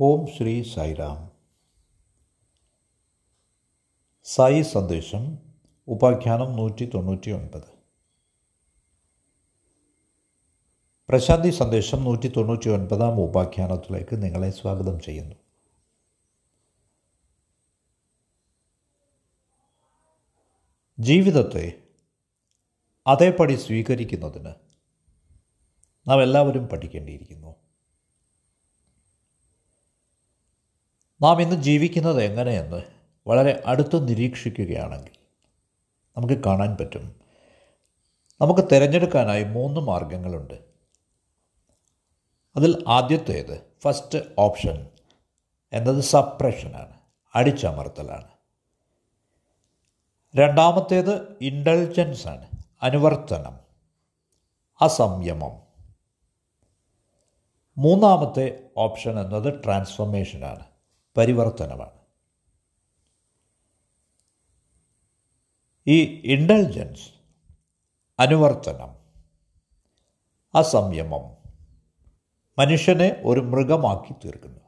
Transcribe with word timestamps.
ഓം 0.00 0.26
ശ്രീ 0.26 0.62
സായിരാം 0.62 1.30
സായി 4.24 4.62
സന്ദേശം 4.62 5.38
ഉപാഖ്യാനം 5.88 6.56
നൂറ്റി 6.56 6.90
തൊണ്ണൂറ്റി 6.94 7.30
ഒൻപത് 7.30 7.68
പ്രശാന്തി 11.08 11.50
സന്ദേശം 11.50 12.04
നൂറ്റി 12.04 12.32
തൊണ്ണൂറ്റി 12.36 12.68
ഒൻപതാം 12.68 13.20
ഉപാഖ്യാനത്തിലേക്ക് 13.20 14.22
നിങ്ങളെ 14.22 14.50
സ്വാഗതം 14.50 15.00
ചെയ്യുന്നു. 15.00 15.36
ജീവിതത്തെ 21.00 21.82
അതേപടി 23.06 23.54
സ്വീകരിക്കുന്നതിന് 23.54 24.54
നാം 26.08 26.22
എല്ലാവരും 26.22 26.66
പഠിക്കേണ്ടിയിരിക്കുന്നു. 26.66 27.65
നാം 31.22 31.42
ഇന്ന് 31.42 31.56
ജീവിക്കുന്നത് 31.56 32.22
എങ്ങനെയെന്ന് 32.22 32.82
വളരെ 33.26 33.62
അടുത്ത് 33.66 34.08
നിരീക്ഷിക്കുകയാണെങ്കിൽ 34.08 35.12
നമുക്ക് 36.16 36.34
കാണാൻ 36.34 36.76
പറ്റും. 36.80 37.20
നമുക്ക് 38.40 38.60
തിരഞ്ഞെടുക്കാനായി 38.72 39.44
മൂന്ന് 39.44 39.80
മാർഗങ്ങളുണ്ട്. 39.80 40.54
അതിൽ 42.56 42.84
ആദ്യത്തേത് 42.88 43.66
ഫസ്റ്റ് 43.82 44.18
ഓപ്ഷൻ 44.38 44.88
എന്നത് 45.72 46.00
സപ്രഷനാണ് 46.00 46.92
അടിച്ചമർത്തലാണ്. 47.34 48.28
രണ്ടാമത്തേത് 50.36 51.38
ഇന്റലിജൻസ് 51.40 52.28
ആണ് 52.28 52.48
അനുവർത്തനം 52.82 53.58
അസംയമം. 54.80 55.66
മൂന്നാമത്തെ 57.78 58.70
ഓപ്ഷൻ 58.76 59.20
എന്നത് 59.20 59.64
ട്രാൻസ്ഫോർമേഷനാണ് 59.64 60.75
പരിവർത്തനമാണ്. 61.16 61.96
ഈ 65.86 66.02
ഇന്റലിജൻസ് 66.32 67.12
അനുവർത്തനം 68.20 68.96
അസംയമം 70.54 71.36
മനുഷ്യനെ 72.58 73.22
ഒരു 73.24 73.40
മൃഗമാക്കി 73.40 74.12
തീർക്കുന്നു. 74.12 74.60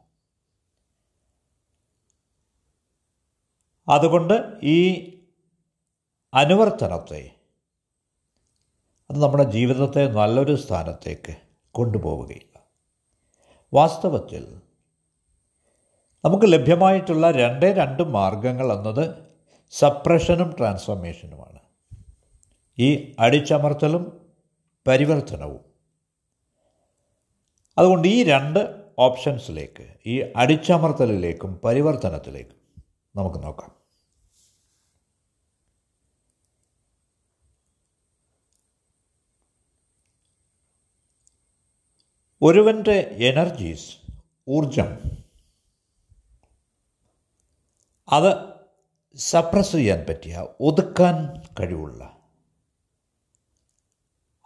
അതുകൊണ്ട് 3.89 4.61
ഈ 4.63 5.09
അനുവർത്തനത്തെ 6.35 7.35
അത് 9.11 9.23
നമ്മുടെ 9.23 9.45
ജീവിതത്തെ 9.45 10.07
നല്ലൊരു 10.13 10.57
സ്ഥാനത്തേക്ക് 10.57 11.37
കൊണ്ടുപോവുകയില്ല. 11.71 12.63
വാസ്തവത്തിൽ 13.75 14.68
നമുക്ക് 16.25 16.53
ലഭ്യമായിട്ടുള്ള 16.53 17.31
രണ്ടേ 17.31 17.73
രണ്ട് 17.73 18.03
മാർഗങ്ങൾ 18.03 18.73
എന്നത് 18.73 19.15
സപ്രഷനും 19.71 20.55
ട്രാൻസ്ഫോർമേഷനുമാണ്. 20.59 21.59
ഈ 22.79 23.17
അടിച്ചമർത്തലും 23.19 24.31
പരിവർത്തനവും. 24.87 25.61
അതുകൊണ്ട് 27.79 28.09
ഈ 28.09 28.25
രണ്ട് 28.25 28.81
ഓപ്ഷൻസിലേക്ക് 28.99 29.95
ഈ 30.07 30.33
അടിച്ചമർത്തലിലേക്കും 30.37 31.61
പരിവർത്തനത്തിലേക്കും 31.65 32.85
നമുക്ക് 33.17 33.43
നോക്കാം. 33.43 33.71
ഒരുവന്റെ 42.43 42.99
എനർജീസ് 43.19 43.97
ഊർജം 44.49 45.19
അത് 48.13 48.59
സപ്രസ് 49.17 49.73
ചെയ്യാൻ 49.73 50.07
പറ്റിയ 50.09 50.47
ഒതുക്കാൻ 50.61 51.43
കഴിവുള്ള 51.61 52.19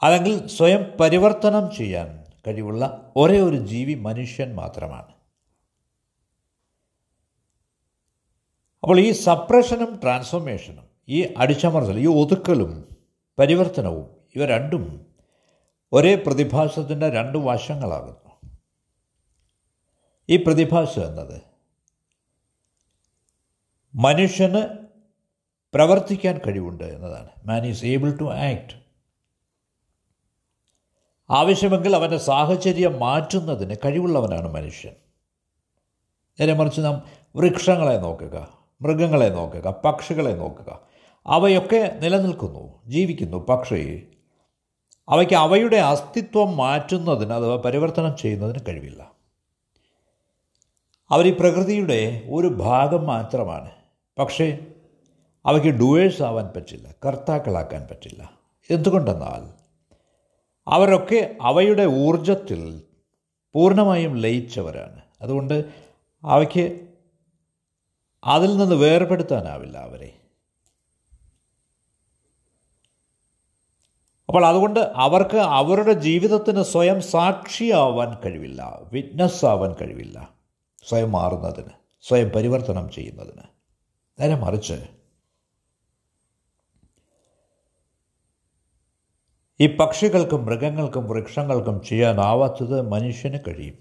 അല്ലെങ്കിൽ 0.02 0.48
സ്വയം 0.48 0.92
പരിവർത്തനം 1.00 1.74
ചെയ്യാൻ 1.76 2.24
കഴിവുള്ള 2.46 3.12
ഒരേ 3.16 3.40
ഒരു 3.40 3.56
ജീവി 3.56 3.94
മനുഷ്യൻ 3.94 4.54
മാത്രമാണ്. 4.54 5.12
അപ്പോൾ 8.82 9.00
ഈ 9.00 9.12
സപ്രഷനും 9.12 10.00
ട്രാൻസ്ഫോർമേഷനും 10.02 10.86
ഈ 11.08 11.34
അടിച്ചമർത്തൽ 11.36 11.98
ഈ 11.98 12.06
ഒതുക്കലും 12.06 12.96
പരിവർത്തനവും 13.38 14.16
ഇവ 14.36 14.44
രണ്ടും 14.44 15.06
ഒരേ 15.92 16.14
പ്രതിഭാസത്തിന്റെ 16.14 17.08
രണ്ട് 17.10 17.38
വശങ്ങളാകുന്നു. 17.38 18.30
ഈ 20.28 20.36
പ്രതിഭാസം 20.36 21.06
എന്നത് 21.06 21.51
മനുഷ്യന് 23.94 24.62
പ്രവർത്തിക്കാൻ 25.74 26.40
കഴിവുണ്ട് 26.46 26.84
എന്നതാണ്. 26.84 27.28
Man 27.44 27.66
is 27.66 27.84
able 27.84 28.16
to 28.16 28.24
act 28.24 28.82
ആവശ്യമെങ്കിൽ 31.30 31.96
അവന്റെ 31.96 32.16
സാഹചര്യം 32.16 33.00
മാറ്റുന്നതിന് 33.00 33.74
കഴിവുള്ളവനാണ് 33.84 34.54
മനുഷ്യൻ. 34.54 34.92
നേരെ 36.40 36.54
മറിച്ച് 36.54 36.80
നാം 36.80 37.02
വൃക്ഷങ്ങളെ 37.36 37.98
നോക്കുക 37.98 38.58
മൃഗങ്ങളെ 38.82 39.28
നോക്കുക 39.28 39.74
പക്ഷികളെ 39.84 40.30
നോക്കുക. 40.30 40.80
അവയൊക്കെ 41.26 41.98
നിലനിൽക്കുന്നു 42.02 42.82
ജീവിക്കുന്നു. 42.86 43.36
പക്ഷേ 43.36 44.02
അവയ്ക്ക് 45.08 45.34
അവയുടെ 45.34 45.76
അസ്തിത്വം 45.76 46.56
മാറ്റുന്നതിന് 46.56 47.32
അഥവാ 47.32 47.56
പരിവർത്തനം 47.56 48.16
ചെയ്യുന്നതിന് 48.16 48.58
കഴിവില്ല. 48.68 49.12
അവർ 51.10 51.26
ഈ 51.26 51.36
പ്രകൃതിയുടെ 51.40 52.22
ഒരു 52.30 52.48
ഭാഗം 52.48 53.06
മാത്രമാണ്. 53.06 53.81
പക്ഷേ 54.18 54.58
അവയ്ക്ക് 55.46 55.68
ഡുവേഴ്സ് 55.68 56.22
ആവാൻ 56.22 56.52
പറ്റില്ല 56.56 56.94
കർത്താക്കളാക്കാൻ 57.06 57.88
പറ്റില്ല. 57.90 58.38
എന്തുകൊണ്ടെന്നാൽ 58.70 59.62
അവരൊക്കെ 60.68 61.36
അവയുടെ 61.42 61.84
ഊർജത്തിൽ 61.84 62.82
പൂർണമായും 63.54 64.16
ലയിച്ചവരാണ്. 64.16 65.02
അതുകൊണ്ട് 65.22 65.64
അവയ്ക്ക് 66.24 66.88
അതിൽ 68.24 68.56
നിന്ന് 68.56 68.74
വേർപെടുത്താനാവില്ല 68.74 69.78
അവരെ. 69.78 70.16
അപ്പോൾ 74.28 74.46
അതുകൊണ്ട് 74.46 74.80
അവർക്ക് 74.80 75.36
അവരുടെ 75.36 75.92
ജീവിതത്തിന് 75.92 76.62
സ്വയം 76.62 77.00
സാക്ഷിയാവാൻ 77.00 78.16
കഴിവില്ല 78.24 78.80
വിറ്റ്നസ് 78.92 79.44
ആവാൻ 79.44 79.74
കഴിവില്ല 79.80 80.34
സ്വയം 80.84 81.12
മാറുന്നതിന് 81.12 81.70
സ്വയം 82.00 82.28
പരിവർത്തനം 82.28 82.90
ചെയ്യുന്നതിന്. 82.90 83.51
നേരെ 84.22 84.34
മറിച്ച്. 84.34 84.86
ഈ 89.60 89.76
പക്ഷികൾക്കും 89.76 90.46
മൃഗങ്ങൾക്കും 90.46 91.08
വൃക്ഷങ്ങൾക്കും 91.08 91.82
ചെയ്യാനാവാത്തത് 91.84 92.90
മനുഷ്യന് 92.90 93.38
കഴിയും. 93.48 93.78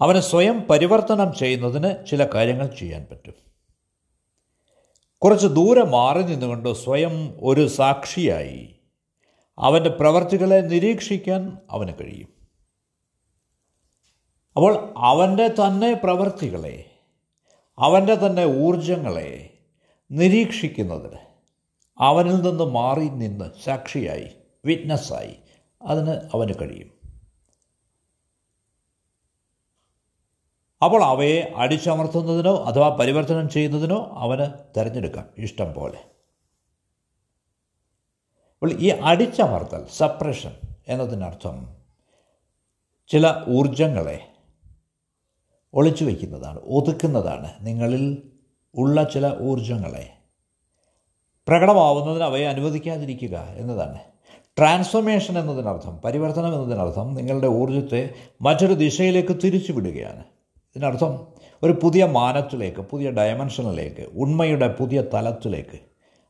അവന് 0.00 0.18
സ്വയം 0.18 0.60
പരിവർത്തനം 0.60 1.34
ചെയ്യുന്നതിന് 1.34 2.06
ചില 2.06 2.24
കാര്യങ്ങൾ 2.34 2.66
ചെയ്യാൻ 2.66 3.06
പറ്റും. 3.10 3.34
കുറച്ച് 5.18 5.46
ദൂരെ 5.46 5.84
മാറി 5.84 6.22
നിന്നുകൊണ്ട് 6.22 6.72
സ്വയം 6.72 7.34
ഒരു 7.40 7.68
സാക്ഷിയായി 7.68 8.80
അവന്റെ 9.58 9.90
പ്രവർത്തികളെ 9.90 10.60
നിരീക്ഷിക്കാൻ 10.60 11.58
അവന് 11.70 11.92
കഴിയും. 12.00 12.28
അപ്പോൾ 14.56 14.94
അവന്റെ 14.96 15.48
തന്നെ 15.48 16.00
പ്രവൃത്തികളെ 16.04 16.91
അവന്റെ 17.78 18.14
തന്നെ 18.14 18.44
ഊർജങ്ങളെ 18.44 19.58
നിരീക്ഷിക്കുന്നതിന് 20.10 21.18
അവനിൽ 21.98 22.34
നിന്ന് 22.34 22.64
മാറി 22.64 23.08
നിന്ന് 23.08 23.50
സാക്ഷിയായി 23.64 24.30
വിറ്റ്നസ്സായി. 24.64 25.36
അതിന് 25.82 26.10
അവന് 26.10 26.54
കഴിയും. 26.62 27.02
അപ്പോൾ 30.84 31.04
അവയെ 31.04 31.52
അടിച്ചമർത്തുന്നതിനോ 31.56 32.64
അഥവാ 32.64 32.88
പരിവർത്തനം 32.88 33.50
ചെയ്യുന്നതിനോ 33.50 34.10
അവന് 34.12 34.78
തിരഞ്ഞെടുക്കാം 34.78 35.28
ഇഷ്ടം 35.38 35.72
പോലെ. 35.72 35.98
അപ്പോൾ 38.52 38.72
ഈ 38.72 38.88
അടിച്ചമർത്തൽ 38.88 39.86
സപ്രഷൻ 39.86 40.56
എന്നതിനർത്ഥം 40.88 41.76
ചില 43.08 43.44
ഊർജങ്ങളെ 43.48 44.31
ഒളിച്ചു 45.74 46.04
വയ്ക്കുന്നതാണ് 46.04 46.60
ഒതുക്കുന്നതാണ് 46.64 47.52
നിങ്ങളിൽ 47.60 48.22
ഉള്ള 48.74 49.02
ചില 49.02 49.36
ഊർജങ്ങളെ 49.40 50.10
പ്രകടമാവുന്നതിന് 51.48 52.24
അവയെ 52.24 52.46
അനുവദിക്കാതിരിക്കുക 52.46 53.54
എന്നതാണ്. 53.56 53.98
ട്രാൻസ്ഫോർമേഷൻ 54.58 55.38
എന്നതിനർത്ഥം 55.38 56.00
പരിവർത്തനം 56.04 56.54
എന്നതിനർത്ഥം 56.54 57.14
നിങ്ങളുടെ 57.14 57.46
ഊർജത്തെ 57.46 58.10
മറ്റൊരു 58.42 58.74
ദിശയിലേക്ക് 58.74 59.40
തിരിച്ചു 59.44 59.72
വിടുകയാണ് 59.72 60.24
ഇതിനർത്ഥം 60.76 61.26
ഒരു 61.62 61.78
പുതിയ 61.82 62.04
മാനത്തിലേക്ക് 62.04 62.80
പുതിയ 62.80 63.10
ഡയമെൻഷനിലേക്ക് 63.10 64.06
ഉണ്മയുടെ 64.12 64.68
പുതിയ 64.68 65.02
തലത്തിലേക്ക് 65.14 65.78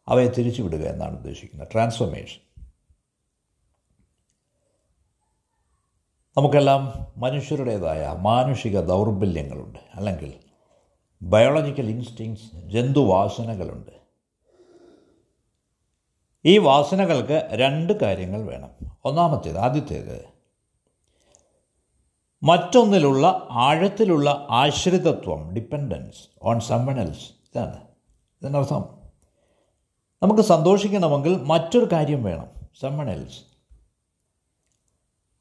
അവയെ 0.08 0.28
തിരിച്ചു 0.38 0.62
വിടുക 0.62 0.84
എന്നാണ് 0.86 1.16
ഉദ്ദേശിക്കുന്നത്. 1.16 1.68
ട്രാൻസ്ഫോർമേഷൻ. 1.72 2.51
നമുക്കെല്ലാം 6.36 7.06
മനുഷ്യരുടേതായ 7.16 8.16
മാനുഷിക 8.18 8.80
ദൗർബല്യങ്ങളുണ്ട്. 8.80 9.78
അല്ലെങ്കിൽ 9.94 10.32
ബയോളജിക്കൽ 11.22 11.86
ഇൻസ്റ്റിങ്സ് 11.86 12.56
ജന്തുവാസനകളുണ്ട്. 12.56 13.90
ഈ 16.44 16.58
വാസനകൾക്ക് 16.58 17.48
രണ്ട് 17.52 17.92
കാര്യങ്ങൾ 18.00 18.42
വേണം. 18.42 18.70
ഒന്നാമത്തേത് 19.04 19.58
ആദ്യത്തേത് 19.58 20.24
മറ്റൊന്നിലുള്ള 22.42 23.48
ആഴത്തിലുള്ള 23.50 24.46
ആശ്രിതത്വം 24.50 25.52
ഡിപ്പെൻഡൻസ് 25.52 26.28
ഓൺ 26.42 26.60
സമ്മൺ 26.60 27.00
എൽസ് 27.00 27.30
ഇതാണ്. 27.30 27.76
ഇതിനർത്ഥം 28.42 28.84
നമുക്ക് 30.22 30.42
സന്തോഷിക്കണമെങ്കിൽ 30.42 31.36
മറ്റൊരു 31.36 31.88
കാര്യം 31.92 32.24
വേണം 32.24 32.46
സമ്മൺ 32.80 33.10
എൽസ് 33.10 33.51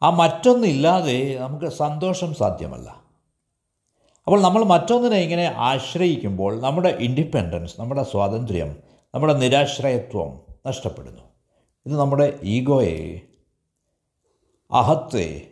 ആ 0.04 0.10
മറ്റൊന്നില്ലാതെ 0.10 1.38
നമുക്ക് 1.40 1.66
സന്തോഷം 1.66 2.34
സാധ്യമല്ല. 2.34 2.90
അപ്പോൾ 4.28 4.42
നമ്മൾ 4.42 4.64
മറ്റൊന്നിനെ 4.64 5.18
ഇങ്ങനെ 5.18 5.54
ആശ്രയിക്കുമ്പോൾ 5.58 6.62
നമ്മുടെ 6.62 6.90
ഇൻഡിപെൻഡൻസ് 6.90 7.82
നമ്മുടെ 7.82 8.04
സ്വാതന്ത്ര്യം 8.04 8.84
നമ്മുടെ 9.16 9.34
നിരാശ്രയത്വം 9.34 10.42
നഷ്ടപ്പെടുന്നു. 10.68 11.22
ഇത് 11.86 12.00
നമ്മുടെ 12.00 12.40
ഈഗോയെ 12.44 13.22
അഹത്തെ 14.72 15.48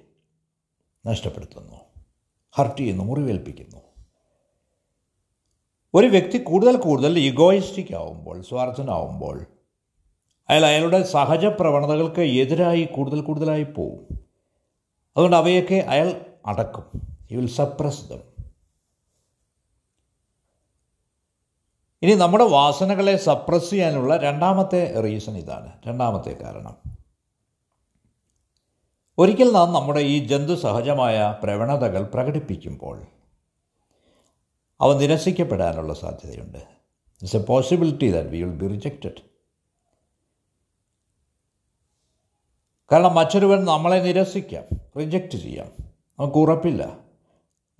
നഷ്ടപ്പെടുത്തുന്നു 1.06 1.75
ഹർട്ട് 2.56 2.78
ചെയ്യുന്നു 2.78 3.04
മുറിവേൽപ്പിക്കുന്നു. 3.04 3.78
ഒരു 5.94 6.07
വ്യക്തി 6.07 6.38
കൂടുതൽ 6.38 6.78
കൂടുതൽ 6.78 7.19
ഈഗോയിസ്റ്റിക് 7.19 7.95
ആവുമ്പോൾ 7.95 8.42
സ്വാർത്ഥനാവുമ്പോൾ 8.42 9.45
അയാൾ 10.50 10.66
അയാളുടെ 10.66 11.04
സഹജ 11.04 11.45
പ്രവണതകൾക്ക് 11.45 12.22
എതിരായി 12.22 12.84
കൂടുതൽ 12.84 13.22
കൂടുതലായി 13.22 13.63
പോവും. 13.63 14.29
അതുകൊണ്ട് 15.19 15.38
അവയൊക്കെ 15.38 15.75
അയാൾ 15.75 16.25
അടക്കും. 16.45 17.18
യു 17.31 17.38
വിൽ 17.38 17.48
സപ്രസ് 17.48 18.10
ദം 18.10 18.19
ഇനി 22.01 22.16
നമ്മുടെ 22.16 22.44
വാസനകളെ 22.44 23.16
സപ്രസ് 23.16 23.69
ചെയ്യാനുള്ള 23.69 24.18
രണ്ടാമത്തെ 24.18 25.01
റീസൺ 25.01 25.38
ഇതാണ്. 25.38 25.71
രണ്ടാമത്തെ 25.88 26.30
കാരണം. 26.30 26.75
ഒരിക്കൽ 29.18 29.51
നാം 29.51 29.74
നമ്മുടെ 29.74 30.00
ഈ 30.00 30.27
ജന്തു 30.27 30.54
സഹജമായ 30.54 31.39
പ്രവണതകൾ 31.44 32.04
പ്രകടിപ്പിക്കുമ്പോൾ 32.04 33.01
അവ 34.81 35.00
നിരസിക്കപ്പെടാനുള്ള 35.00 35.94
സാധ്യതയുണ്ട്. 35.94 36.57
It's 36.57 37.38
a 37.38 37.39
possibility 37.39 38.12
that 38.12 38.30
we 38.30 38.42
will 38.42 38.56
be 38.56 38.68
rejected 38.68 39.29
കാരണം 42.91 43.15
മറ്റൊരുവൻ 43.15 43.65
നമ്മളെ 43.65 44.00
നിരസിക്കാം 44.00 44.63
റിജക്റ്റ് 45.00 45.38
ചെയ്യാം. 45.38 45.71
നമുക്ക് 46.19 46.36
ഉറപ്പില്ല. 46.36 46.97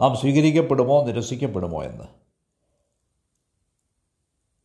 നാം 0.02 0.18
സ്വീകരിക്കപ്പെടുമോ 0.18 1.06
നിരസിക്കപ്പെടുമോ 1.06 1.84
എന്ന്. 1.84 2.04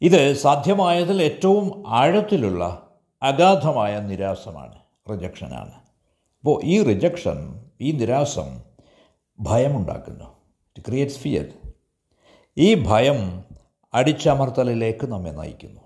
ഇത് 0.01 0.35
സാധ്യമായതിൽ 0.35 1.23
ഏറ്റവും 1.23 1.85
ആഴത്തിലുള്ള 1.87 2.91
അഗാധമായ 3.23 4.01
നിരാസമാണ് 4.01 4.79
റിജക്ഷനാണ് 5.11 5.73
അപ്പോൾ 6.41 6.61
ഈ 6.65 6.83
റിജക്ഷൻ 6.83 7.65
ഈ 7.81 7.93
നിരാസം 7.93 8.63
ഭയമുണ്ടാക്കുന്നു. 9.41 10.25
ഇറ്റ് 10.25 10.87
ക്രിയേറ്റ്സ് 10.87 11.19
ഫിയർ 11.19 11.47
ഈ 12.59 12.75
ഭയം 12.75 13.45
അടിച്ചമർത്തലിലേക്ക് 13.95 15.07
നമ്മെ 15.07 15.31
നയിക്കുന്നു. 15.31 15.81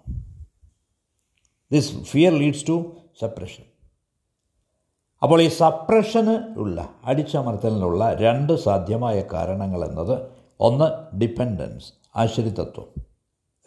This 1.73 2.03
fear 2.03 2.35
leads 2.35 2.69
to 2.69 2.97
suppression 3.21 3.78
അപ്പോൾ 5.23 5.43
ഈ 5.43 5.49
സപ്രഷന് 5.49 6.59
ഉള്ള 6.59 6.95
അടിച്ചമർത്തലിനുള്ള 7.05 8.15
രണ്ട് 8.15 8.57
സാധ്യമായ 8.57 9.25
കാരണങ്ങൾ 9.33 9.85
എന്നത് 9.85 10.29
ഒന്ന് 10.61 11.17
ഡിപ്പെൻഡൻസ് 11.17 11.93
ആശ്രിതത്വം. 12.17 12.95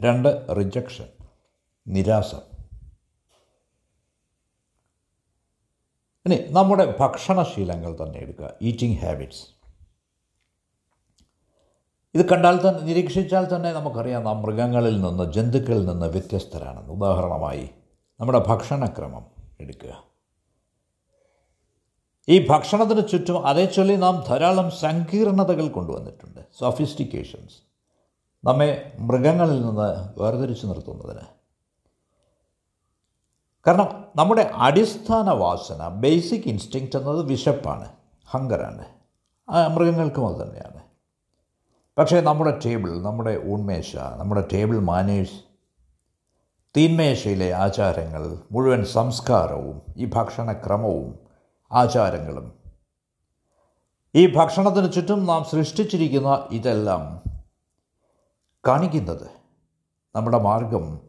രണ്ട് 0.01 0.47
റിജക്ഷൻ 0.57 1.05
നിരാസം 1.87 2.51
ഇനി 6.25 6.45
നമ്മുടെ 6.49 6.95
ഭക്ഷണശീലങ്ങൾ 6.99 7.97
തന്നെ 8.03 8.19
എടുക്കുക. 8.19 8.53
Eating 8.61 8.97
habits. 8.97 9.47
ഇത് 12.15 12.29
കണ്ടാൽ 12.29 12.69
തന്നെ 12.69 12.81
നിരീക്ഷിച്ചാൽ 12.81 13.55
തന്നെ 13.55 13.73
നമുക്കറിയാം 13.73 14.23
നാം 14.23 14.41
മൃഗങ്ങളിൽ 14.41 15.01
നിന്ന് 15.01 15.33
ജന്തുക്കളിൽ 15.33 15.85
നിന്ന് 15.85 16.05
വ്യത്യസ്തരാണെന്ന്. 16.05 16.93
ഉദാഹരണമായി 16.93 17.69
നമ്മുടെ 18.19 18.39
ഭക്ഷണക്രമം 18.47 19.25
എടുക്കുക. 19.59 20.10
ഈ 22.29 22.47
ഭക്ഷണത്തിന് 22.47 23.07
ചുറ്റും 23.07 23.47
അതേ 23.47 23.65
ചൊല്ലി 23.65 23.95
നാം 23.95 24.23
ധാരാളം 24.27 24.71
സങ്കീർണതകൾ 24.71 25.67
കൊണ്ടുവന്നിട്ടുണ്ട്. 25.67 26.39
സോഫിസ്റ്റിക്കേഷൻസ് 26.59 27.55
നമ്മെ 28.43 28.91
മൃഗങ്ങളിൽ 28.99 29.61
നിന്ന് 29.61 30.19
വേർതിരിച്ചു 30.21 30.67
നിർത്തുന്നതിന്. 30.67 31.25
കാരണം 33.67 34.05
നമ്മുടെ 34.15 34.51
അടിസ്ഥാന 34.55 35.29
വാസന 35.29 35.87
ബേസിക് 35.87 36.43
ഇൻസ്റ്റിങ്ക്റ്റ് 36.45 36.99
എന്നത് 36.99 37.25
വിശപ്പാണ് 37.25 37.89
ഹങ്കറാണ്. 38.25 38.85
മൃഗങ്ങൾക്കും 39.69 40.27
അത് 40.27 40.47
തന്നെയാണ്. 40.47 40.81
പക്ഷേ 41.97 42.21
നമ്മുടെ 42.21 42.59
ടേബിൾ 42.65 43.01
നമ്മുടെ 43.01 43.41
ഊൺമേശ 43.45 43.95
നമ്മുടെ 43.95 44.47
ടേബിൾ 44.53 44.79
മാനേഴ്സ് 44.79 45.39
തീന്മേശയിലെ 46.77 47.53
ആചാരങ്ങൾ 47.53 48.37
മുഴുവൻ 48.51 48.85
സംസ്കാരവും 48.85 49.81
ഈ 49.97 50.05
ഭക്ഷണക്രമവും 50.13 51.30
ആചാരങ്ങളും. 51.71 52.53
ഈ 54.15 54.35
ഭക്ഷണത്തിന് 54.35 54.93
ചുറ്റും 54.93 55.25
നാം 55.25 55.43
സൃഷ്ടിച്ചിരിക്കുന്ന 55.43 56.47
ഇതെല്ലാം 56.51 57.23
കാണിക്കുന്നത് 58.67 59.31
നമ്മുടെ 60.15 60.37
മാർഗം 60.37 60.99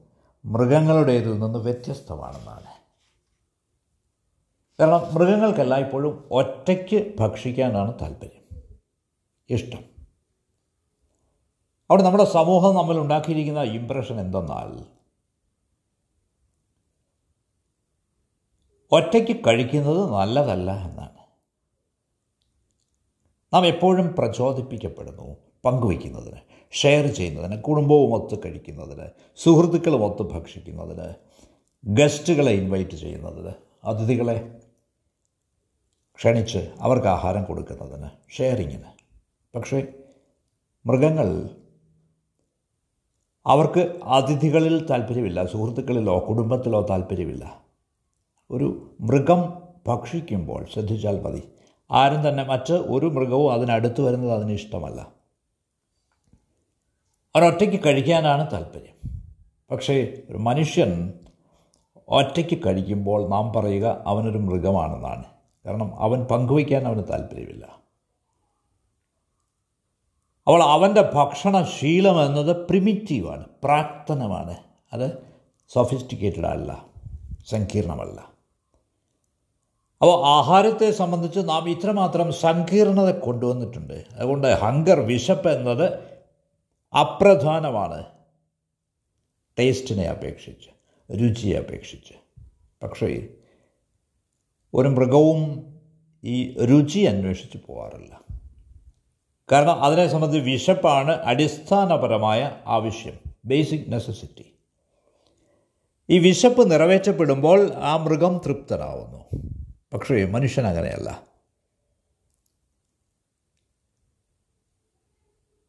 മൃഗങ്ങളുടേതിൽ 0.45 1.39
നിന്ന് 1.39 1.59
വ്യത്യസ്തമാണെന്നാണ്. 1.59 2.67
കാരണം 4.81 5.15
മൃഗങ്ങൾക്കെല്ലാം 5.15 5.81
ഇപ്പോഴും 5.81 6.29
ഒറ്റയ്ക്ക് 6.31 7.15
ഭക്ഷിക്കാനാണ് 7.21 7.95
താല്പര്യം. 8.01 8.43
ഇഷ്ടം. 9.51 9.93
അവിടെ 11.91 12.03
നമ്മുടെ 12.03 12.25
സമൂഹം 12.25 12.75
നമ്മൾ 12.75 12.99
ഉണ്ടാക്കിയിരിക്കുന്ന 12.99 13.63
ഇംപ്രഷൻ 13.63 14.21
എന്തെന്നാൽ 14.21 15.02
ഒറ്റയ്ക്ക് 18.93 19.41
കഴിക്കുന്നത് 19.47 20.11
നല്ലതല്ല 20.11 20.71
എന്നാണ്. 20.91 21.19
നാം 23.55 23.67
എപ്പോഴും 23.67 24.15
പ്രചോദിപ്പിക്കപ്പെടുന്നു 24.19 25.37
പങ്കുവയ്ക്കുന്നതിന് 25.65 26.41
ഷെയർ 26.73 27.07
ചെയ്യുന്നതിന് 27.07 27.63
കുടുംബവും 27.63 28.15
ഒത്ത് 28.15 28.39
കഴിക്കുന്നതിന് 28.45 29.07
സുഹൃത്തുക്കളും 29.37 30.05
ഒത്ത് 30.05 30.23
ഭക്ഷിക്കുന്നതിന് 30.23 31.15
ഗസ്റ്റുകളെ 31.85 32.53
ഇൻവൈറ്റ് 32.53 32.97
ചെയ്യുന്നതിന് 32.97 33.53
അതിഥികളെ 33.85 34.59
ക്ഷണിച്ച് 36.17 36.75
അവർക്ക് 36.81 37.07
ആഹാരം 37.07 37.45
കൊടുക്കുന്നതിന് 37.45 38.11
ഷെയറിങ്ങിന്. 38.31 38.91
പക്ഷേ 39.55 39.83
മൃഗങ്ങൾ 40.87 41.51
അവർക്ക് 43.47 44.01
അതിഥികളിൽ 44.05 44.87
താല്പര്യമില്ല 44.91 45.45
സുഹൃത്തുക്കളിലോ 45.45 46.27
കുടുംബത്തിലോ 46.29 46.87
താല്പര്യമില്ല 46.91 47.63
ഒരു 48.53 48.97
മൃഗം 49.01 49.63
ഭക്ഷിക്കുമ്പോൾ 49.87 50.67
ശ്രദ്ധിച്ചാൽ 50.73 51.21
മതി. 51.21 51.43
ആരും 51.91 52.29
തന്നെ 52.29 52.45
മറ്റ് 52.45 52.73
ഒരു 52.73 53.07
മൃഗവും 53.07 53.53
അതിനടുത്ത് 53.53 54.01
വരുന്നത് 54.01 54.33
അതിന് 54.33 54.53
ഇഷ്ടമല്ല. 54.53 55.13
അവരൊറ്റയ്ക്ക് 57.37 57.85
കഴിക്കാനാണ് 57.87 58.53
താല്പര്യം. 58.53 59.21
പക്ഷേ 59.71 60.23
ഒരു 60.31 60.37
മനുഷ്യൻ 60.37 61.13
ഒറ്റയ്ക്ക് 62.09 62.67
കഴിക്കുമ്പോൾ 62.67 63.29
നാം 63.29 63.53
പറയുക 63.53 64.05
അവനൊരു 64.07 64.39
മൃഗമാണെന്നാണ്. 64.39 65.25
കാരണം 65.67 66.01
അവൻ 66.03 66.25
പങ്കുവയ്ക്കാൻ 66.25 66.87
അവന് 66.87 67.03
താല്പര്യമില്ല. 67.11 67.83
അവൾ 70.49 70.63
അവന്റെ 70.63 71.11
ഭക്ഷണശീലം 71.15 72.27
എന്നത് 72.27 72.67
പ്രിമിറ്റീവാണ് 72.69 73.45
പ്രാക്തനമാണ്. 73.65 74.57
അത് 74.93 75.23
സൊഫിസ്റ്റിക്കേറ്റഡ് 75.69 76.47
അല്ല 76.47 76.85
സങ്കീർണമല്ല. 77.47 78.32
അപ്പോൾ 80.03 80.27
ആഹാരത്തെ 80.27 80.91
സംബന്ധിച്ച് 80.91 81.41
നാം 81.41 81.69
ഇത്രമാത്രം 81.69 82.33
സങ്കീർണത 82.33 83.19
കൊണ്ടുവന്നിട്ടുണ്ട്. 83.19 84.05
അതുകൊണ്ട് 84.17 84.47
ഹങ്കർ 84.47 85.01
വിശപ്പ് 85.01 85.49
എന്നത് 85.49 85.93
അപ്രധാനമാണ്. 86.97 88.05
ടേസ്റ്റിനെ 89.59 90.03
അപേക്ഷിച്ച് 90.03 90.71
രുചിയെ 91.13 91.59
അപേക്ഷിച്ച്. 91.59 92.15
പക്ഷേ 92.83 93.29
ഒരു 94.75 94.89
മൃഗവും 94.89 95.75
ഈ 96.25 96.65
രുചി 96.65 96.99
അന്വേഷിച്ച് 96.99 97.59
പോകാറില്ല 97.67 98.21
കാരണം 99.53 99.85
അതിനെ 99.85 100.07
സംബന്ധിച്ച് 100.07 100.51
വിശപ്പാണ് 100.51 101.13
അടിസ്ഥാനപരമായ 101.13 102.57
ആവശ്യം 102.67 103.19
ബേസിക് 103.45 103.93
നെസസിറ്റി. 103.93 104.45
ഈ 106.11 106.19
വിശപ്പ് 106.19 106.71
നിറവേറ്റപ്പെടുമ്പോൾ 106.71 107.73
ആ 107.73 107.97
മൃഗം 107.97 108.41
തൃപ്തനാവുന്നു. 108.47 109.62
പക്ഷേ 109.93 110.25
മനുഷ്യൻ 110.25 110.67
അങ്ങനെയല്ല. 110.67 111.23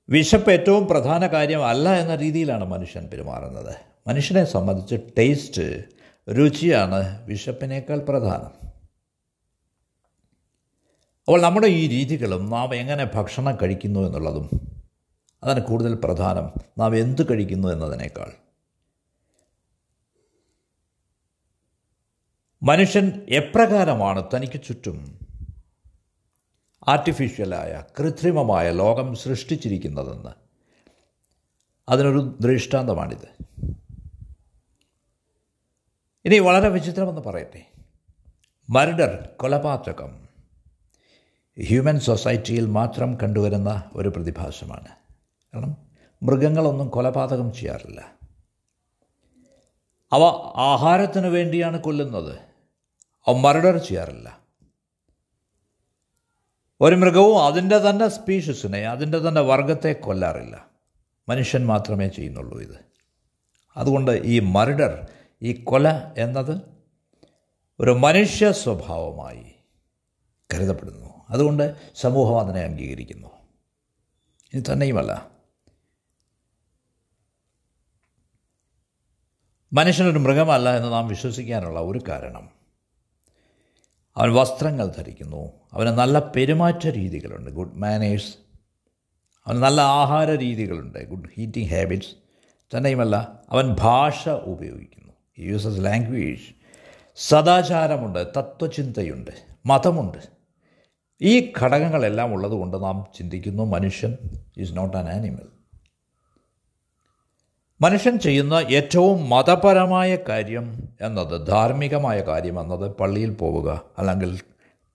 വിശപ്പ് 0.09 0.51
ഏറ്റവും 0.51 0.87
പ്രധാന 0.87 1.27
കാര്യമല്ല 1.27 1.89
എന്ന 1.89 2.15
രീതിയിലാണ് 2.15 2.65
മനുഷ്യൻ 2.65 3.07
പെരുമാറുന്നത്. 3.07 3.75
മനുഷ്യനെ 4.07 4.43
സംബന്ധിച്ച് 4.43 4.95
ടേസ്റ്റ് 5.17 5.83
രുചിയാണ് 6.29 7.25
വിശപ്പിനേക്കാൾ 7.25 7.99
പ്രധാനം. 7.99 8.67
അപ്പോൾ 11.27 11.41
നമ്മുടെ 11.41 11.67
ഈ 11.67 11.87
രീതികളും 11.87 12.49
നാം 12.49 12.75
എങ്ങനെ 12.75 13.11
ഭക്ഷണം 13.15 13.57
കഴിക്കുന്നു 13.61 13.99
എന്നുള്ളതും 13.99 14.49
അതിന് 15.43 15.65
കൂടുതൽ 15.65 15.93
പ്രധാനം 15.93 16.53
നാം 16.77 16.95
എന്ത് 16.95 17.31
കഴിക്കുന്നു 17.31 17.67
എന്നതിനേക്കാൾ. 17.67 18.42
മനുഷ്യൻ 22.63 23.25
എപ്രകാരമാണ് 23.29 24.24
തനിക്ക് 24.36 24.62
ചുറ്റും? 24.62 25.20
ആർട്ടിഫിഷ്യലായ 26.88 27.84
കൃത്രിമമായ 28.00 28.72
ലോകം 28.72 29.15
സൃഷ്ടിച്ചിരിക്കുന്നതെന്ന്. 29.15 30.29
അതിനൊരു 31.89 32.38
ദൃഷ്ടാന്തമാണിത്. 32.41 33.43
ഇനി 36.25 36.39
വളരെ 36.39 36.70
വിചിത്രമെന്ന് 36.70 37.22
പറയട്ടെ. 37.22 37.65
മർഡർ 38.70 39.29
കൊലപാതകം. 39.38 40.27
ഹ്യൂമൻ 41.63 42.00
സൊസൈറ്റിയിൽ 42.00 42.65
മാത്രം 42.65 43.17
കണ്ടുവരുന്ന 43.24 43.84
ഒരു 43.93 44.10
പ്രതിഭാസമാണ്. 44.10 44.88
കാരണം 45.53 45.77
മൃഗങ്ങളൊന്നും 46.24 46.89
കൊലപാതകം 46.89 47.53
ചെയ്യാറില്ല. 47.53 48.13
അവ 50.12 50.24
ആഹാരത്തിനു 50.55 51.27
വേണ്ടിയാണ് 51.27 51.82
കൊല്ലുന്നത്. 51.82 52.52
മർഡർ 53.31 53.77
ചെയ്യാറില്ല. 53.77 54.39
ഒരു 56.81 56.95
മൃഗവും 56.95 57.45
അതിന്റെ 57.45 57.77
തന്നെ 57.77 58.07
സ്പീഷീസിനെ 58.07 58.79
അതിന്റെ 58.79 59.17
തന്നെ 59.17 59.41
വർഗത്തെ 59.41 59.93
കൊല്ലാറില്ല. 59.93 60.67
മനുഷ്യൻ 61.29 61.65
മാത്രമേ 61.65 62.07
ചെയ്യുന്നുള്ളൂ 62.07 62.61
ഇത്. 62.61 62.79
അതുകൊണ്ട് 63.77 64.11
ഈ 64.11 64.39
മർഡർ 64.39 65.07
ഈ 65.41 65.63
കൊല 65.63 66.13
എന്നത് 66.17 66.61
ഒരു 67.79 67.91
മനുഷ്യ 67.91 68.51
സ്വഭാവമായി 68.51 69.55
കരുതപ്പെടുന്നു. 70.53 71.25
അതുകൊണ്ട് 71.29 71.75
സമൂഹം 71.95 72.39
അതിനെ 72.39 72.65
അംഗീകരിക്കുന്നു. 72.65 73.27
ഇനി 74.53 74.63
തന്നെയുമല്ല. 74.71 75.31
മനുഷ്യനൊരു 79.73 80.19
മൃഗമല്ല 80.19 80.77
എന്ന് 80.77 80.91
നാം 80.91 81.07
വിശ്വസിക്കാനുള്ള 81.07 81.79
ഒരു 81.79 82.01
കാരണം 82.07 82.62
അവൻ 84.17 84.34
വസ്ത്രങ്ങൾ 84.34 84.88
ധരിക്കുന്നു. 84.88 85.51
അവന് 85.74 85.89
നല്ല 85.89 86.20
പെരുമാറ്റ 86.20 86.88
രീതികളുണ്ട്. 86.88 87.51
ഗുഡ് 87.51 87.75
മാനേഴ്സ് 87.75 88.36
അവന് 89.46 89.63
നല്ല 89.63 89.82
ആഹാര 89.82 90.32
രീതികളുണ്ട്. 90.32 91.10
ഗുഡ് 91.10 91.29
ഹീറ്റിംഗ് 91.36 91.70
ഹാബിറ്റ്സ് 91.70 92.15
തന്നെയുമല്ല 92.77 93.41
അവൻ 93.50 93.75
ഭാഷ 93.79 94.29
ഉപയോഗിക്കുന്നു. 94.29 95.13
യൂസസ് 95.39 95.86
ലാംഗ്വേജ് 95.86 96.55
സദാചാരമുണ്ട് 97.15 98.27
തത്വചിന്തയുണ്ട് 98.38 99.32
മതമുണ്ട്. 99.65 100.17
ഈ 101.22 101.53
ഘടകങ്ങളെല്ലാം 101.62 102.34
ഉള്ളതുകൊണ്ട് 102.34 102.84
നാം 102.84 103.08
ചിന്തിക്കുന്നു 103.17 103.63
മനുഷ്യൻ 103.63 104.17
ഈസ് 104.58 104.77
നോട്ട് 104.77 104.98
ആൻ 104.98 105.10
ആനിമൽ 105.10 105.52
മനുഷ്യൻ 107.83 108.19
ചെയ്യുന്ന 108.19 108.53
ഏറ്റവും 108.53 109.29
മതപരമായ 109.29 110.15
കാര്യം 110.15 110.89
എന്നത് 111.01 111.47
ധാർമ്മികമായ 111.47 112.21
കാര്യം 112.21 112.59
എന്നത് 112.59 112.89
പള്ളിയിൽ 112.89 113.33
പോവുക 113.33 113.81
അല്ലെങ്കിൽ 113.97 114.41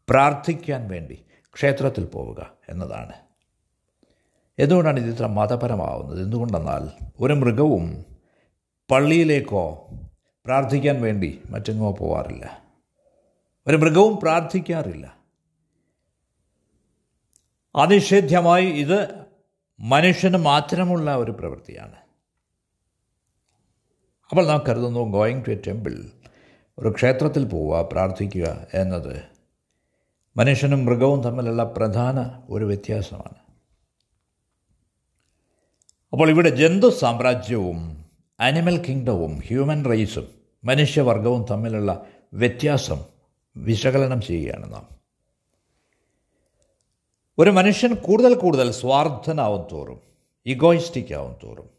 പ്രാർത്ഥിക്കാൻ 0.09 0.89
വേണ്ടി 0.89 1.25
ക്ഷേത്രത്തിൽ 1.55 2.05
പോവുക 2.05 2.51
എന്നതാണ്. 2.69 3.13
എന്തുകൊണ്ടാണ് 4.59 5.01
ഇത് 5.01 5.15
ഇത്ര 5.15 5.27
മതപരമാവുന്നത്? 5.27 6.23
എന്തുകൊണ്ടെന്നാൽ 6.23 7.07
ഒരു 7.21 7.33
മൃഗവും 7.33 8.05
പള്ളിയിലേക്കോ 8.91 9.87
പ്രാർത്ഥിക്കാൻ 10.47 11.03
വേണ്ടി 11.03 11.43
മറ്റെങ്ങോ 11.51 11.93
പോവാറില്ല. 11.93 12.63
ഒരു 13.67 13.77
മൃഗവും 13.77 14.17
പ്രാർത്ഥിക്കാറില്ല. 14.17 15.17
അനിഷേധ്യമായി 17.77 18.67
ഇത് 18.67 19.09
മനുഷ്യന് 19.81 20.37
മാത്രമുള്ള 20.37 21.17
ഒരു 21.17 21.31
പ്രവൃത്തിയാണ്. 21.31 22.08
അപ്പോൾ 24.31 24.47
നാം 24.47 24.65
കരുതുന്നു 24.69 25.01
ഗോയിങ് 25.01 25.45
ടു 25.45 25.51
എ 25.51 25.55
ടെമ്പിൾ 25.55 26.11
ഒരു 26.79 26.89
ക്ഷേത്രത്തിൽ 26.89 27.45
പോവുക 27.45 27.89
പ്രാർത്ഥിക്കുക 27.93 28.67
എന്നത് 28.75 29.23
മനുഷ്യനും 30.37 30.85
മൃഗവും 30.85 31.23
തമ്മിലുള്ള 31.23 31.65
പ്രധാന 31.65 32.43
ഒരു 32.51 32.65
വ്യത്യാസമാണ്. 32.65 33.39
അപ്പോൾ 36.13 36.31
ഇവിടെ 36.31 36.49
ജന്തു 36.49 36.87
സാമ്രാജ്യവും 36.87 38.07
അനിമൽ 38.41 38.77
കിങ്ഡവും 38.79 39.41
ഹ്യൂമൻ 39.47 39.85
റൈസും 39.85 40.29
മനുഷ്യവർഗവും 40.65 41.47
തമ്മിലുള്ള 41.51 42.07
വ്യത്യാസം 42.35 43.05
വിശകലനം 43.57 44.23
ചെയ്യുകയാണ് 44.23 44.73
നാം. 44.73 44.89
ഒരു 47.39 47.51
മനുഷ്യൻ 47.51 47.95
കൂടുതൽ 47.95 48.35
കൂടുതൽ 48.35 48.73
സ്വാർത്ഥനാവും 48.73 49.67
തോറും 49.73 50.01
ഇഗോയിസ്റ്റിക് 50.47 51.15
ആവും 51.15 51.37
തോറും 51.45 51.78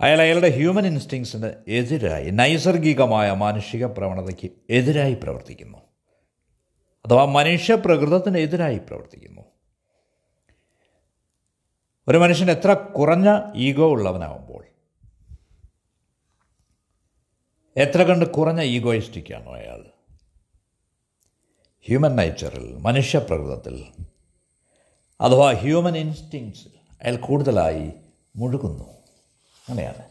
അയാൾ 0.00 0.20
അയാളുടെ 0.20 0.48
ഹ്യൂമൻ 0.48 0.86
ഇൻസ്റ്റിങ്സിന് 0.86 1.52
എതിരായി 1.68 2.30
നൈസർഗികമായ 2.30 3.32
മാനുഷിക 3.32 3.86
പ്രവണതയ്ക്ക് 3.86 4.50
എതിരായി 4.70 5.14
പ്രവർത്തിക്കുന്നു. 5.14 5.78
അഥവാ 7.06 7.24
മനുഷ്യ 7.24 7.74
പ്രകൃതത്തിന് 7.74 8.38
എതിരായി 8.38 8.78
പ്രവർത്തിക്കുന്നു. 8.78 9.42
ഒരു 12.08 12.18
മനുഷ്യൻ 12.18 12.50
എത്ര 12.50 12.72
കുറഞ്ഞ 12.72 13.52
ഈഗോ 13.56 13.88
ഉള്ളവനാവുമ്പോൾ 13.88 14.64
എത്ര 17.76 18.02
കണ്ട് 18.02 18.24
കുറഞ്ഞ 18.24 18.62
ഈഗോയിസ്റ്റിക്കാണോ 18.62 19.54
അയാൾ? 19.54 19.84
ഹ്യൂമൻ 21.86 22.16
നേച്ചറിൽ 22.16 22.76
മനുഷ്യപ്രകൃതത്തിൽ 22.76 23.84
അഥവാ 25.20 25.52
ഹ്യൂമൻ 25.52 25.96
ഇൻസ്റ്റിങ്സിൽ 25.96 26.70
അയാൾ 27.02 27.16
കൂടുതലായി 27.16 27.92
മുഴുകുന്നു. 28.36 28.97
അങ്ങനെയാണ്. 29.68 30.02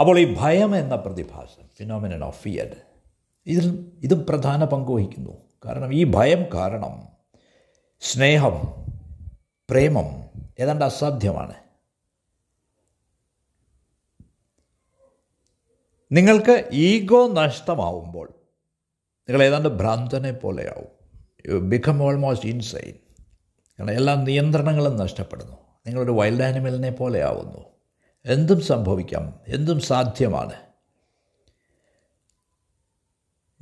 അപ്പോൾ 0.00 0.18
ഈ 0.18 0.36
ഭയം 0.38 0.76
എന്ന 0.76 0.96
പ്രതിഭാസം 0.96 1.68
ഫിനോമിനൻ 1.76 2.24
ഓഫ് 2.24 2.42
ഫിയർ 2.42 2.76
ഇതിൽ 3.46 3.92
ഇതും 4.02 4.26
പ്രധാന 4.28 4.64
പങ്ക് 4.64 4.92
വഹിക്കുന്നു. 4.92 5.32
കാരണം 5.64 5.94
ഈ 5.94 6.04
ഭയം 6.04 6.44
കാരണം 6.54 7.08
സ്നേഹം 8.00 8.84
പ്രേമം 9.70 10.30
ഏതാണ്ട് 10.58 10.84
അസാധ്യമാണ്. 10.84 11.54
നിങ്ങൾക്ക് 16.12 16.68
ഈഗോ 16.72 17.28
നഷ്ടമാവുമ്പോൾ 17.28 18.28
നിങ്ങൾ 19.28 19.42
ഏതാണ്ട് 19.42 19.68
ഭ്രാന്തനെ 19.68 20.32
പോലെയാവും. 20.32 20.88
യു 21.46 21.58
ബിക്കം 21.58 22.02
ഓൾമോസ്റ്റ് 22.02 22.48
ഇൻസൈൻ 22.48 22.94
കാരണം 23.78 23.90
എല്ലാ 23.90 24.14
നിയന്ത്രണങ്ങളും 24.14 24.96
നഷ്ടപ്പെടുന്നു. 24.96 25.63
നിങ്ങളൊരു 25.86 26.10
വൈൽഡ് 26.10 26.42
ആനിമലിനെ 26.42 26.90
പോലെയാവുന്നു. 26.90 27.64
എന്തും 28.24 28.60
സംഭവിക്കാം. 28.60 29.40
എന്തും 29.48 29.80
സാധ്യമാണ്. 29.80 30.52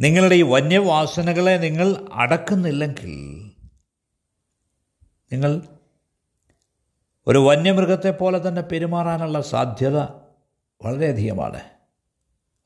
നിങ്ങളുടെ 0.01 0.35
ഈ 0.35 0.43
വന്യവാസനകളെ 0.43 1.57
നിങ്ങൾ 1.57 1.97
അടക്കുന്നില്ലെങ്കിൽ 2.13 3.43
നിങ്ങൾ 5.33 5.63
ഒരു 7.27 7.39
വന്യമൃഗത്തെ 7.39 8.11
പോലെ 8.11 8.49
തന്നെ 8.49 8.63
പെരുമാറാനുള്ള 8.63 9.41
സാധ്യത 9.41 9.99
വളരെയധികമാണ്. 10.85 11.61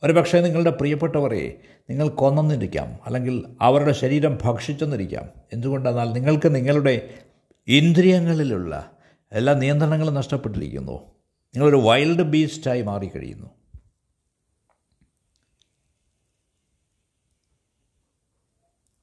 ഒരു 0.03 0.13
പക്ഷേ 0.13 0.41
നിങ്ങളുടെ 0.41 0.71
പ്രിയപ്പെട്ടവരെ 0.71 1.61
നിങ്ങൾ 1.91 2.09
കൊന്നെന്നിരിക്കാം 2.09 2.99
അല്ലെങ്കിൽ 3.07 3.57
അവരുടെ 3.61 3.93
ശരീരം 3.93 4.39
ഭക്ഷിച്ചെന്നിരിക്കാം. 4.43 5.29
എന്തുകൊണ്ടെന്നാൽ 5.53 6.13
നിങ്ങൾക്ക് 6.13 6.55
നിങ്ങളുടെ 6.55 7.25
ഇന്ദ്രിയങ്ങളിലുള്ള 7.67 8.96
എല്ലാ 9.33 9.55
നിയന്ത്രണങ്ങളും 9.55 10.15
നഷ്ടപ്പെട്ടിരിക്കുന്നു. 10.15 10.93
നിങ്ങളൊരു 11.47 11.77
വൈൽഡ് 11.77 12.23
ബീസ്റ്റായി 12.23 12.83
മാറിക്കഴിയുന്നു. 12.83 13.47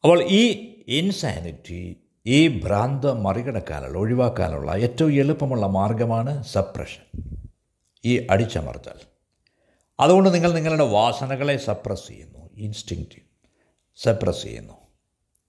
അപ്പോൾ 0.04 0.24
ഈ 0.24 0.74
ഇൻസാനിറ്റി 0.88 1.98
ഈ 2.26 2.62
ഭ്രാന്ത 2.62 3.06
മറികടക്കാനുള്ള 3.06 3.98
ഒഴിവാക്കാനുള്ള 3.98 4.72
ഏറ്റവും 4.72 5.14
എളുപ്പമുള്ള 5.14 5.68
മാർഗമാണ് 5.68 6.44
സപ്രഷൻ 6.44 7.22
ഈ 8.06 8.28
അടിച്ചമർത്തൽ. 8.30 9.00
അതുകൊണ്ട് 10.00 10.34
നിങ്ങൾ 10.34 10.54
നിങ്ങളുടെ 10.54 10.84
വാസനകളെ 10.84 11.58
സപ്രസ് 11.58 12.08
ചെയ്യുന്നു. 12.08 12.50
ഇൻസ്റ്റിങ്റ്റ് 12.54 13.22
സപ്രസ് 13.96 14.44
ചെയ്യുന്നു. 14.44 14.74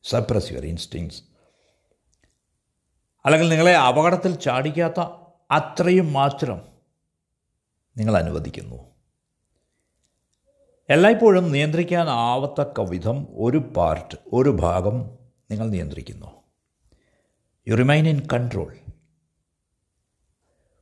സപ്രസ് 0.05 0.53
യുവർ 0.53 0.67
ഇൻസ്റ്റിങ്സ് 0.67 1.34
അല്ലെങ്കിൽ 3.27 3.49
നിങ്ങളെ 3.49 3.77
അപകടത്തിൽ 3.77 4.35
ചാടിക്കാത്ത 4.35 5.01
അത്രയും 5.51 6.13
മാത്രം 6.13 6.63
നിങ്ങൾ 7.97 8.17
അനുവദിക്കുന്നു. 8.17 8.95
എല്ലായ്പ്പോഴും 10.91 11.53
നിയന്ത്രിക്കാനാവത്തക്ക 11.53 12.81
വിധം 12.81 13.27
ഒരു 13.31 13.59
പാർട്ട് 13.59 14.15
ഒരു 14.33 14.51
ഭാഗം 14.51 15.19
നിങ്ങൾ 15.51 15.69
നിയന്ത്രിക്കുന്നു. 15.69 16.27
യു 17.69 17.75
റിമൈൻ 17.75 18.09
ഇൻ 18.09 18.29
കൺട്രോൾ 18.33 18.77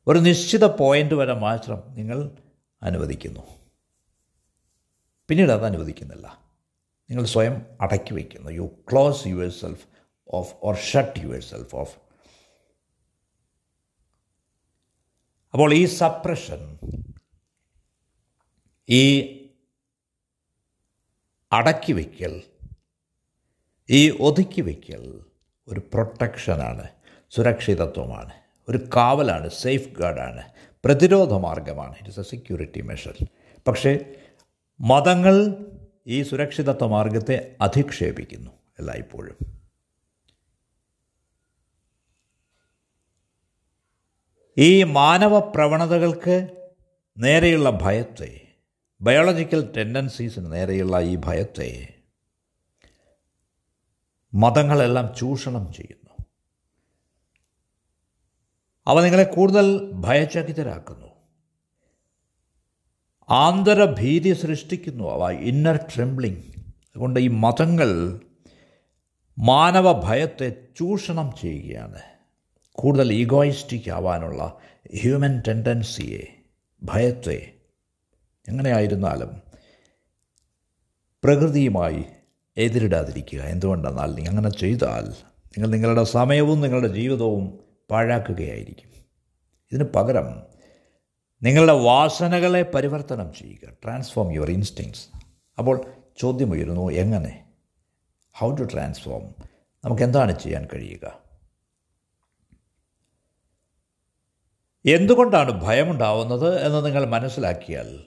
ഒരു 0.06 0.18
നിശ്ചിത 0.18 0.64
പോയിന്റ് 0.64 1.14
വരെ 1.14 1.34
മാത്രം 1.34 1.82
നിങ്ങൾ 1.88 2.30
അനുവദിക്കുന്നു. 2.82 3.40
പിന്നീട് 5.28 5.52
അത് 5.52 5.66
അനുവദിക്കുന്നില്ല. 5.66 6.38
നിങ്ങൾ 7.11 7.25
സ്വയം 7.25 7.66
അടക്കി 7.80 8.14
വയ്ക്കുന്നു. 8.14 8.50
You 8.50 8.70
close 8.92 9.26
your 9.26 9.50
self 9.50 9.87
off 10.28 10.54
or 10.62 10.76
shut 10.76 11.20
your 11.20 11.40
self 11.40 11.76
off 11.76 12.01
അപ്പോൾ 15.54 15.75
ഈ 15.75 15.85
സപ്രഷൻ 15.85 16.61
ഈ 18.88 19.02
അടക്കി 21.52 21.92
വയ്ക്കൽ 21.92 22.42
ഈ 23.90 24.11
ഒതുക്കി 24.11 24.61
വയ്ക്കൽ 24.61 25.21
ഒരു 25.68 25.80
പ്രൊട്ടക്ഷനാണ് 25.80 26.88
സുരക്ഷിതത്വമാണ് 27.30 28.32
ഒരു 28.68 28.78
കാവലാണ് 28.97 29.49
സേഫ് 29.50 29.88
ഗാർഡാണ് 29.88 30.42
പ്രതിരോധ 30.85 31.32
മാർഗമാണ്. 31.32 31.94
It 31.99 32.09
is 32.09 32.21
a 32.21 32.23
security 32.23 32.82
measure 32.82 33.16
പക്ഷേ 33.66 33.92
മതങ്ങൾ 34.80 35.37
ഈ 36.06 36.23
സുരക്ഷിതത്വ 36.23 36.87
മാർഗത്തെ 36.87 37.56
അധിക്ഷേപിക്കുന്നു 37.61 38.50
എല്ലായ്പ്പോഴും. 38.78 39.62
ഈ 44.59 44.82
മാനവ 44.82 45.38
പ്രവണതകൾക്ക് 45.38 46.49
നേരെയുള്ള 47.18 47.78
ഭയത്തെ 47.82 48.40
ബയോളജിക്കൽ 49.00 49.73
ടെൻഡൻസീസിന് 49.76 50.52
നേരെയുള്ള 50.52 51.00
ഈ 51.00 51.16
ഭയത്തെ 51.16 51.88
മതങ്ങളെല്ലാം 54.35 55.14
ചൂഷണം 55.18 55.73
ചെയ്യുന്നു. 55.73 56.25
അവ 58.87 59.02
നിങ്ങളെ 59.02 59.23
കൂടുതൽ 59.23 59.92
ഭയചകിതരാക്കുന്നു. 59.92 61.06
ആന്തരഭീതി 63.28 64.32
സൃഷ്ടിക്കുന്നു 64.32 65.11
അവ 65.11 65.30
ഇന്നർ 65.30 65.76
ട്രെംബ്ലിംഗ് 65.76 66.44
അതുകൊണ്ട് 66.66 67.21
ഈ 67.21 67.28
മതങ്ങൾ 67.28 68.21
മാനവ 69.38 69.92
ഭയത്തെ 69.92 70.66
ചൂഷണം 70.78 71.30
ചെയ്യുകയാണ്. 71.40 72.12
കൂടുതൽ 72.82 73.12
ഈഗോയിസ്റ്റിക് 73.12 73.90
ആവാനുള്ള 73.90 74.58
ഹ്യൂമൻ 75.00 75.42
ടെൻഡൻസിയെ 75.48 76.22
ഭയത്തെ 76.82 77.52
എങ്ങനെയായിരുന്നാലും 78.48 79.42
പ്രകൃതിയുമായി 81.24 82.04
എതിരിടാതിരിക്കുക. 82.56 83.40
എന്തുകൊണ്ടെന്നാൽ 83.40 84.28
അങ്ങനെ 84.28 84.48
ചെയ്താൽ 84.48 85.06
നിങ്ങൾ 85.46 85.66
നിങ്ങളുടെ 85.66 86.04
സമയവും 86.04 86.60
നിങ്ങളുടെ 86.60 86.88
ജീവിതവും 86.88 87.58
പാഴാക്കുകയായിരിക്കും. 87.90 88.90
ഇതിന് 89.72 89.84
പകരം 89.84 90.42
നിങ്ങളുടെ 91.42 91.72
വാസനകളെ 91.72 92.62
പരിവർത്തനം 92.62 93.34
ചെയ്യുക. 93.34 93.68
ട്രാൻസ്ഫോം 93.84 94.34
യുവർ 94.34 94.50
ഇൻസ്റ്റിങ്സ് 94.50 95.08
അപ്പോൾ 95.58 95.86
ചോദ്യമുയരുന്നു 96.18 96.90
എങ്ങനെ? 96.90 97.44
ഹൗ 98.32 98.54
ടു 98.54 98.62
ട്രാൻസ്ഫോം 98.62 99.34
നമുക്ക് 99.84 100.02
എന്താണ് 100.02 100.40
ചെയ്യാൻ 100.40 100.68
കഴിയുക? 100.74 101.31
എന്തുകൊണ്ടാണ് 104.86 105.62
ഭയമുണ്ടാവുന്നത് 105.62 106.66
എന്ന് 106.66 106.86
നിങ്ങൾ 106.86 107.04
മനസ്സിലാക്കിയാൽ 107.04 108.00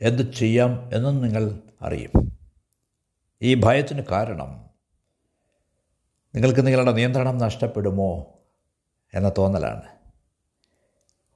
എന്ത് 0.00 0.32
ചെയ്യാം 0.32 0.94
എന്നും 0.94 1.22
നിങ്ങൾ 1.22 1.60
അറിയും. 1.82 2.38
ഈ 3.42 3.54
ഭയത്തിന് 3.54 4.02
കാരണം 4.10 4.70
നിങ്ങൾക്ക് 6.34 6.66
നിങ്ങളുടെ 6.66 6.92
നിയന്ത്രണം 6.92 7.38
നഷ്ടപ്പെടുമോ 7.38 8.38
എന്ന 9.14 9.32
തോന്നലാണ്. 9.38 9.82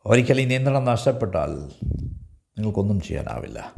ഒരിക്കൽ 0.07 0.41
ഈ 0.41 0.45
നിയന്ത്രണം 0.45 0.85
നഷ്ടപ്പെട്ടാൽ 0.85 1.51
നിങ്ങൾക്കൊന്നും 2.59 3.01
ചെയ്യാനാവില്ല. 3.01 3.75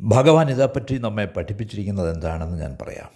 ഭഗവാൻ 0.00 0.50
ഇതേപ്പറ്റി 0.50 0.98
നമ്മെ 0.98 1.24
പഠിപ്പിച്ചിരിക്കുന്നത് 1.24 2.14
എന്താണെന്ന് 2.14 2.58
ഞാൻ 2.60 2.78
പറയാം. 2.82 3.10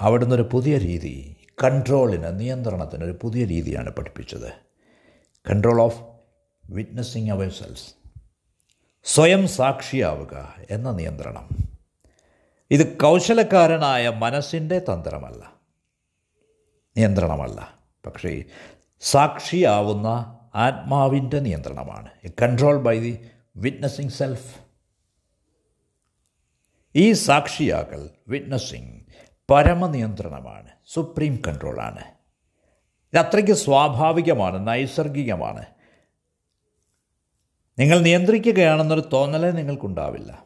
അവിടുന്ന് 0.00 0.34
ഒരു 0.34 0.48
പുതിയ 0.52 0.78
രീതി 0.78 1.35
കൺട്രോളിന് 1.62 2.40
നിയന്ത്രണത്തിന് 2.40 3.04
ഒരു 3.04 3.18
പുതിയ 3.22 3.44
രീതിയാണ് 3.44 3.90
പഠിപ്പിച്ചത്. 3.90 4.52
Control 5.50 5.82
of 5.82 6.02
witnessing 6.70 7.30
ourselves. 7.50 7.94
സ്വയം 9.04 9.48
സാക്ഷിയാവുക 9.48 10.54
എന്ന 10.70 10.90
നിയന്ത്രണം. 10.90 11.48
ഇത് 12.70 12.98
കൗശലക്കാരനായ 12.98 14.08
മനസ്സിന്റെ 14.08 14.78
തന്ത്രമല്ല. 14.78 15.52
നിയന്ത്രണമല്ല. 16.96 17.78
പക്ഷേ 18.06 18.44
സാക്ഷിയാവുന്ന 19.00 20.38
ആത്മാവിന്റെ 20.54 21.38
നിയന്ത്രണമാണ്. 21.38 22.08
Control 22.42 22.78
by 22.78 23.00
the 23.00 23.28
witnessing 23.56 24.08
self. 24.08 24.56
ഈ 26.94 27.12
സാക്ഷിയാകൽ 27.12 28.10
വിറ്റ്നസ്സിങ് 28.28 29.00
പരമനിയന്ത്രണമാണ് 29.50 30.68
സുപ്രീം 30.86 31.42
കൺട്രോളാണ് 31.48 31.98
ഇതത്രയ്ക്ക് 33.12 33.52
സ്വാഭാവികമാണ് 33.52 34.68
നൈസർഗികമാണ്. 34.68 35.66
നിങ്ങൾ 37.78 37.98
നിയന്ത്രിക്കുകയാണെന്നൊരു 37.98 39.02
തോന്നലേ 39.12 39.50
നിങ്ങൾക്കുണ്ടാവില്ല. 39.50 40.44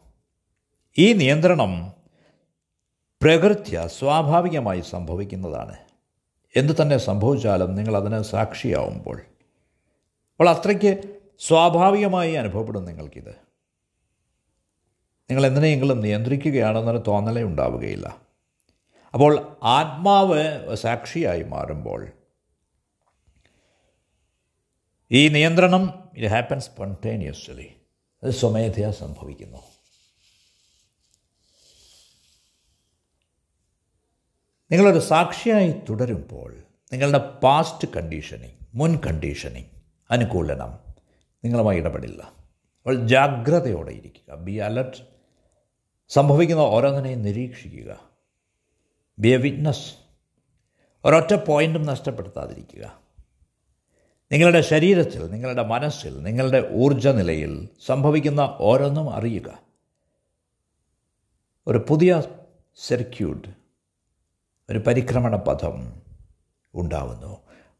ഈ 0.97 1.13
നിയന്ത്രണം 1.13 1.93
പ്രകൃത്യ 3.21 3.87
സ്വാഭാവികമായി 3.87 4.81
സംഭവിക്കുന്നതാണ്. 4.81 5.77
എന്തു 6.55 6.73
തന്നെ 6.81 6.97
സംഭവിച്ചാലും 6.97 7.75
നിങ്ങൾ 7.75 7.97
അതിന് 7.97 8.21
സാക്ഷിയാവുമ്പോൾ. 8.21 9.17
അപ്പോൾ 9.17 10.49
അത്രയ്ക്ക് 10.49 11.19
സ്വാഭാവികമായി 11.39 12.33
അനുഭവപ്പെടും 12.33 12.85
നിങ്ങൾക്കിത്. 12.85 13.31
നിങ്ങൾ 15.29 15.45
എന്തിനെയെങ്കിലും 15.45 16.01
നിയന്ത്രിക്കുകയാണെന്നൊരു 16.01 17.03
തോന്നലേ 17.07 17.43
ഉണ്ടാവുകയില്ല. 17.43 18.30
അപ്പോൾ 19.13 19.59
ആത്മാവ് 19.63 20.75
സാക്ഷിയായി 20.75 21.43
മാറുമ്പോൾ 21.43 22.11
ഈ 25.11 25.27
നിയന്ത്രണം 25.27 26.11
ഇറ്റ് 26.17 26.27
ഹാപ്പൻസ് 26.27 26.65
സ്പോണ്ടേനിയസ്ലി 26.65 27.75
അത് 28.23 28.31
സ്വമേധയാ 28.31 28.91
സംഭവിക്കുന്നു. 28.91 29.57
നിങ്ങളൊരു 34.71 34.99
സാക്ഷിയായി 34.99 35.71
തുടരുമ്പോൾ 35.89 36.57
നിങ്ങളുടെ 36.93 37.17
പാസ്റ്റ് 37.17 37.87
കണ്ടീഷനിങ് 37.87 38.57
മുൻ 38.73 38.99
കണ്ടീഷനിങ് 39.07 39.69
അനുകൂലനം 40.11 40.79
നിങ്ങളുമായി 41.43 41.77
ഇടപെടില്ല. 41.77 42.23
അപ്പോൾ 42.23 43.07
ജാഗ്രതയോടെ 43.07 43.91
ഇരിക്കുക. 43.91 44.33
ബി 44.33 44.51
അലർട്ട് 44.51 44.97
സംഭവിക്കുന്ന 46.09 46.61
ഓരോന്നിനെയും 46.61 47.21
നിരീക്ഷിക്കുക. 47.21 48.10
ബി 49.21 49.27
എ 49.27 49.37
വിറ്റ്നസ് 49.37 49.93
ഒരൊറ്റ 51.05 51.33
പോയിന്റും 51.33 51.83
നഷ്ടപ്പെടുത്താതിരിക്കുക. 51.83 52.99
നിങ്ങളുടെ 54.31 54.61
ശരീരത്തിൽ 54.61 55.31
നിങ്ങളുടെ 55.31 55.63
മനസ്സിൽ 55.63 56.23
നിങ്ങളുടെ 56.23 56.69
ഊർജ 56.73 57.07
നിലയിൽ 57.07 57.69
സംഭവിക്കുന്ന 57.85 58.57
ഓരോന്നും 58.59 59.09
അറിയുക. 59.09 59.61
ഒരു 61.67 61.85
പുതിയ 61.89 62.23
സർക്യൂട്ട് 62.87 63.47
ഒരു 64.69 64.77
പരിക്രമണ 64.77 65.35
പഥം 65.35 66.01
ഉണ്ടാവുന്നു. 66.75 67.37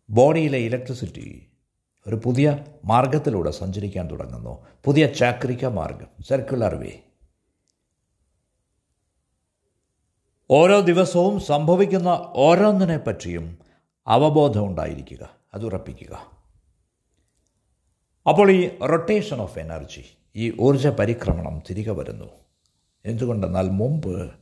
ബോഡിയിലെ 0.09 0.57
ഇലക്ട്രിസിറ്റി 0.57 1.47
ഒരു 2.07 2.21
പുതിയ 2.23 2.65
മാർഗത്തിലൂടെ 2.85 3.51
സഞ്ചരിക്കാൻ 3.51 4.11
തുടങ്ങുന്നു. 4.11 4.65
പുതിയ 4.83 5.07
ചാക്രിക 5.07 5.65
മാർഗം 5.65 6.23
സർക്കുലർ 6.29 6.75
വേ 6.75 6.99
ഓരോ 10.53 10.79
ദിവസവും 10.79 11.39
സംഭവിക്കുന്ന 11.39 12.07
ഓരോന്നിനെ 12.35 12.97
പറ്റിയും 12.97 13.57
അവബോധം 14.07 14.65
ഉണ്ടായിരിക്കുക 14.65 15.29
അത് 15.53 15.65
ഉറപ്പിക്കുക. 15.65 16.31
അപ്പോൾ 18.29 18.51
ഈ 18.51 18.77
റൊട്ടേഷൻ 18.79 19.41
ഓഫ് 19.41 19.59
എനർജി 19.59 20.17
ഈ 20.35 20.57
ഊർജ 20.59 20.87
പരിക്രമണം 20.87 21.61
തിരികെ 21.69 21.91
വരുന്നു. 21.91 22.25
എന്തുകൊണ്ടെന്നാൽ 23.05 23.69
മുമ്പ് 23.69 24.35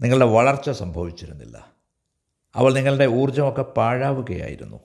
നിങ്ങളുടെ 0.00 0.24
വളർച്ച 0.24 0.70
സംഭവിച്ചിരുന്നില്ല. 0.70 1.72
അവൾ 2.56 2.72
നിങ്ങളുടെ 2.72 3.06
ഊർജമൊക്കെ 3.06 3.62
പാഴാവുകയായിരുന്നു. 3.62 4.80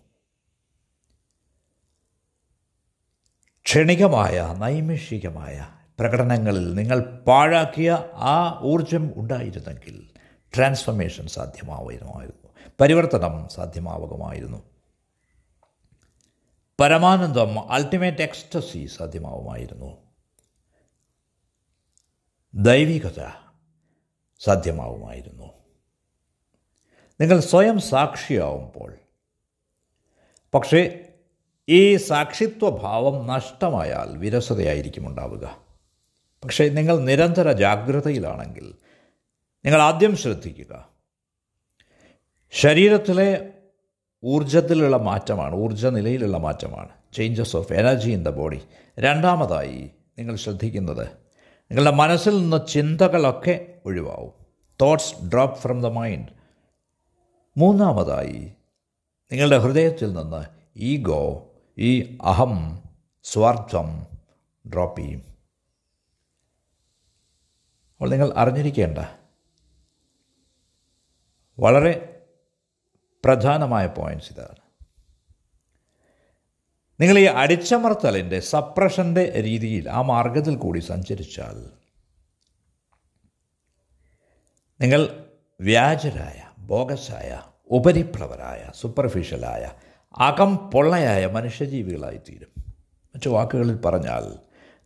ക്ഷണികമായ 3.61 4.55
നൈമിഷികമായ 4.57 5.80
പ്രകടനങ്ങളിൽ 5.99 6.73
നിങ്ങൾ 6.73 6.99
പാഴാക്കിയ 7.27 8.09
ആ 8.13 8.59
ഊർജം 8.63 9.13
ഉണ്ടായിരുന്നെങ്കിൽ 9.15 10.09
ട്രാൻസ്ഫർമേഷൻ 10.55 11.27
സാധ്യമാവുമായിരുന്നു. 11.27 12.49
പരിവർത്തനം 12.81 13.47
സാധ്യമാവുകമായിരുന്നു 13.47 14.63
പരമാനന്ദം 16.79 17.71
അൾട്ടിമേറ്റ് 17.71 18.21
എക്സ്റ്റസി 18.21 18.85
സാധ്യമാവുമായിരുന്നു. 18.85 19.97
ദൈവികത 22.53 23.29
സാധ്യമാവുമായിരുന്നു. 24.39 25.53
നിങ്ങൾ 27.21 27.39
സ്വയം 27.39 27.79
സാക്ഷിയാവുമ്പോൾ 27.79 28.97
പക്ഷേ 30.53 31.07
ഈ 31.69 31.95
സാക്ഷിത്വഭാവം 31.95 33.27
നഷ്ടമായാൽ 33.27 34.17
വിരസതയായിരിക്കും 34.17 35.07
ഉണ്ടാവുക. 35.07 35.70
പക്ഷേ 36.43 36.69
നിങ്ങൾ 36.69 36.99
നിരന്തര 36.99 37.51
ജാഗ്രതയിലാണെങ്കിൽ 37.51 38.73
നിങ്ങൾ 39.65 39.81
ആദ്യം 39.81 40.15
ശ്രദ്ധിക്കുക. 40.17 40.89
ശരീരത്തിലെ 42.51 43.53
ഊർജത്തിലുള്ള 44.23 44.97
മാറ്റമാണ് 44.97 45.55
ഊർജ 45.55 45.85
നിലയിലുള്ള 45.85 46.37
മാറ്റമാണ്. 46.37 46.89
Changes 47.13 47.57
of 47.57 47.73
energy 47.73 48.11
in 48.11 48.23
the 48.23 48.29
body 48.29 48.61
രണ്ടാമതായി 48.99 49.91
നിങ്ങൾ 50.17 50.35
ശ്രദ്ധിക്കുന്നത് 50.35 51.07
നിങ്ങളുടെ 51.71 51.91
മനസ്സിൽ 51.91 52.37
നിന്ന് 52.37 52.67
ചിന്തകളൊക്കെ 52.67 53.73
ഒഴിവാവും. 53.85 54.31
Thoughts 54.81 55.25
drop 55.25 55.59
from 55.59 55.81
the 55.81 55.85
mind 55.85 56.27
മൂന്നാമതായി 57.57 58.53
നിങ്ങളുടെ 59.31 59.57
ഹൃദയത്തിൽ 59.57 60.13
നിന്ന് 60.13 60.45
ഈഗോ 60.77 61.51
ഈ 61.77 62.17
അഹം 62.21 62.79
സ്വാർത്ഥം 63.23 64.07
ഡ്രോപ്പ് 64.73 65.01
ചെയ്യും. 65.01 65.30
അപ്പോൾ 68.01 68.09
നിങ്ങൾ 68.09 68.33
അറിഞ്ഞിരിക്കേണ്ട. 68.37 68.97
വളരെ 71.59 72.21
പ്രധാനമായ 73.25 73.87
പോയിന്റ്സ് 73.87 74.33
ഇതാണ്. 74.33 74.55
നിങ്ങൾ 76.99 77.19
ഈ 77.19 77.23
അടിച്ചമർത്തലിന്റെ 77.23 78.39
സപ്രഷന്റെ 78.39 79.33
രീതിയിൽ 79.41 79.89
ആ 79.89 80.01
മാർഗത്തിൽ 80.01 80.55
കൂടി 80.55 80.79
സഞ്ചരിച്ചാൽ 80.79 81.69
നിങ്ങൾ 84.81 85.27
വ്യാജരായ 85.61 86.43
ബോഗസായ 86.57 87.41
ഉപരിപ്ലവരായ 87.69 88.71
സൂപ്പർഫിഷ്യലായ 88.75 89.71
അകം 90.17 90.57
പൊള്ളയായ 90.57 91.25
മനുഷ്യജീവികളായിത്തീരും. 91.25 92.63
മറ്റു 93.15 93.29
വാക്കുകളിൽ 93.29 93.81
പറഞ്ഞാൽ 93.81 94.39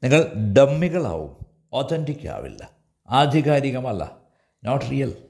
നിങ്ങൾ 0.04 0.34
ഡമ്മികളാവും 0.54 1.46
ഒതന്റിക് 1.74 2.28
ആവില്ല. 2.28 2.75
ആധികാരികമല്ല. 3.10 4.22
നോട്ട് 4.64 4.86
റിയൽ 4.92 5.30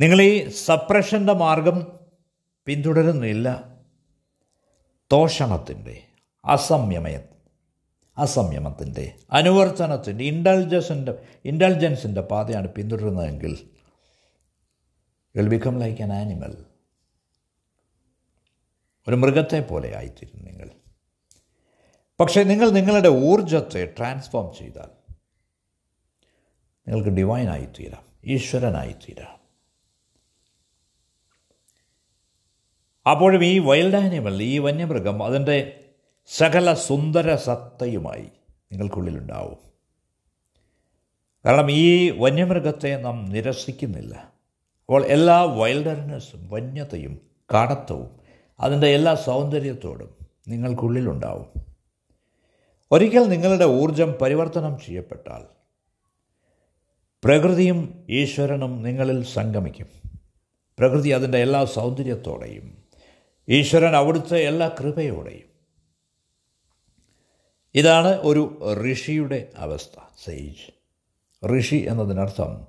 നിങ്ങൾ 0.00 0.22
ഈ 0.22 0.48
സപ്രഷന്റെ 0.48 1.32
മാർഗം 1.32 2.00
പിന്തുടരുന്നില്ല. 2.66 3.78
തോഷണത്തിന്റെ 5.12 6.02
അസംയമയ 6.44 7.18
അസംയമത്തിന്റെ 8.18 9.16
അനുവർത്തനത്തിന്റെ 9.32 10.24
ഇന്റലിജൻസിന്റെ 10.24 11.26
ഇന്റലിജൻസിന്റെ 11.44 12.20
പാതയാണ് 12.20 12.68
പിന്തുടരുന്നതെങ്കിൽ 12.68 13.70
will 15.36 15.48
become 15.48 15.78
like 15.78 16.02
an 16.02 16.12
animal 16.12 16.64
ഒരു 19.08 19.16
മൃഗത്തെ 19.16 19.60
പോലെ 19.60 19.96
ആയിത്തീരും 19.96 20.44
നിങ്ങൾ. 20.44 20.83
പക്ഷേ 22.20 22.44
നിങ്ങൾ 22.44 22.70
നിങ്ങളുടെ 22.70 23.08
ഊർജത്തെ 23.08 23.94
ട്രാൻസ്ഫോം 23.98 24.54
ചെയ്താൽ 24.58 24.90
നിങ്ങൾക്ക് 26.88 27.08
ഡിവൈനായി 27.08 27.66
തീരാം 27.66 28.02
ഈശ്വരനായി 28.24 28.92
തീരാം 28.92 29.34
അപ്പോഴും 33.10 33.44
ഈ 33.44 33.58
വൈൽഡ് 33.58 33.96
ആനിമൽ 33.96 34.42
ഈ 34.42 34.58
വന്യമൃഗം 34.58 35.22
അതിന്റെ 35.22 35.80
സകല 36.26 36.74
സുന്ദര 36.74 37.34
സത്തയുമായി 37.34 38.28
നിങ്ങൾക്കുള്ളിലുണ്ടാവും. 38.72 39.58
കാരണം 41.44 41.70
ഈ 41.70 42.10
വന്യമൃഗത്തെ 42.10 42.96
നാം 42.96 43.24
നിരസിക്കുന്നില്ല. 43.24 44.14
അപ്പോൾ 44.80 45.06
എല്ലാ 45.06 45.42
വൈൽഡർനെസ്സും 45.42 46.50
വന്യതയും 46.50 47.20
കാടത്തവും 47.54 48.20
അതിന്റെ 48.60 48.86
എല്ലാ 48.86 49.14
സൗന്ദര്യത്തോടും 49.14 50.14
നിങ്ങൾക്കുള്ളിലുണ്ടാവും. 50.48 51.73
ഒരിക്കൽ 52.94 53.24
നിങ്ങളുടെ 53.28 53.64
ഊർജം 53.64 54.14
പരിവർത്തനം 54.22 54.78
ചെയ്യപ്പെട്ടാൽ 54.78 55.42
പ്രകൃതിയും 57.24 58.06
ഈശ്വരനും 58.10 58.82
നിങ്ങളിൽ 58.82 59.24
സംഗമിക്കും. 59.24 59.88
പ്രകൃതി 60.78 61.08
അതിന്റെ 61.08 61.38
എല്ലാ 61.38 61.64
സൗന്ദര്യത്തോടെയും 61.64 62.66
ഈശ്വരൻ 63.48 63.96
അവിടുത്തെ 63.96 64.36
എല്ലാ 64.36 64.68
കൃപയോടെയും. 64.80 65.48
ഇതാണ് 67.74 68.08
ഒരു 68.08 68.42
ഋഷിയുടെ 68.92 69.48
അവസ്ഥ 69.56 70.00
സേജ്. 70.24 70.66
ഋഷി 71.46 71.76
എന്നതിനർത്ഥം 71.76 72.66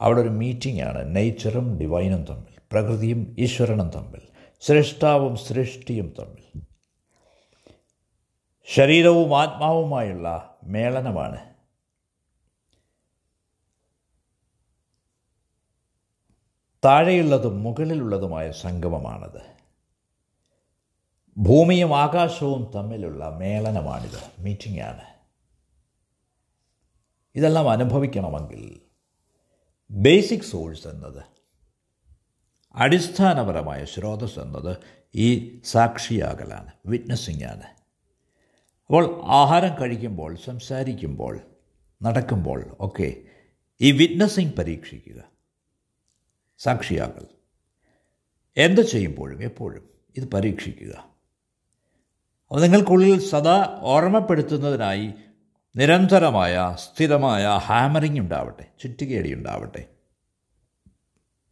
അവിടെ 0.00 0.20
ഒരു 0.20 0.28
മീറ്റിംഗ് 0.28 0.82
ആണ് 0.82 1.16
നേച്ചറും 1.16 1.78
ഡിവൈനും 1.78 2.24
തമ്മിൽ 2.24 2.54
പ്രകൃതിയും 2.72 3.36
ഈശ്വരനും 3.38 3.90
തമ്മിൽ 3.90 4.20
സൃഷ്ടാവും 4.60 5.36
സൃഷ്ടിയും 5.36 6.14
തമ്മിൽ. 6.18 6.45
ശരീരവും 8.68 9.38
ആത്മാവുമായുള്ള 9.38 10.58
മേളനമാണ്. 10.64 11.54
താഴെയുള്ളതും 16.84 17.62
മുകളിലുള്ളതുമായ 17.62 18.50
സംഗമമാണത്. 18.50 19.56
ഭൂമിയും 21.38 21.96
ആകാശവും 21.96 22.72
തമ്മിലുള്ള 22.74 23.28
മേളനമാണിത്. 23.28 24.42
മീറ്റിംഗാണ്. 24.42 25.02
ഇതെല്ലാം 27.34 27.70
അനുഭവിക്കണമെങ്കിൽ 27.70 28.80
ബേസിക് 29.90 30.40
സോഴ്സ് 30.40 30.88
എന്നത് 30.88 31.24
അടിസ്ഥാനപരമായ 32.74 33.84
സ്രോതസ് 33.84 34.38
എന്നത് 34.38 34.76
ഈ 35.14 35.60
സാക്ഷിയാകലാണ് 35.64 36.72
വിറ്റ്നസ്സിംഗ് 36.86 37.44
ആണ് 37.44 37.76
അപ്പോൾ 38.86 39.22
ആഹാരം 39.24 39.80
കഴിക്കുമ്പോൾ 39.80 40.36
സംസാരിക്കുമ്പോൾ 40.36 41.40
നടക്കുമ്പോൾ 42.02 42.76
ഒക്കെ 42.80 43.16
ഈ 43.80 43.92
വിറ്റ്നസ്സിങ് 43.92 44.52
പരീക്ഷിക്കുക. 44.58 45.22
സാക്ഷിയാകൽ. 46.58 47.26
എന്ത് 48.56 48.80
ചെയ്യുമ്പോഴും 48.80 49.42
എപ്പോഴും 49.42 49.88
ഇത് 50.16 50.28
പരീക്ഷിക്കുക. 50.28 50.96
അപ്പോൾ 52.48 52.60
നിങ്ങൾക്കുള്ളിൽ 52.60 53.20
സദാ 53.20 53.78
ഓർമ്മപ്പെടുത്തുന്നതിനായി 53.82 55.14
നിരന്തരമായ 55.76 56.76
സ്ഥിരമായ 56.78 57.46
ഹാമറിംഗ് 57.46 58.20
ഉണ്ടാവട്ടെ 58.20 58.66
ചുറ്റുകേടി 58.82 59.34
ഉണ്ടാവട്ടെ. 59.34 59.84